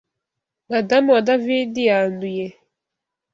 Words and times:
Madamu 0.69 1.07
wa 1.13 1.21
David 1.27 1.73
yanduye! 1.89 2.47